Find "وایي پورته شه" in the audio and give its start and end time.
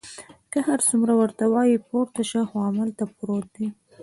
1.53-2.41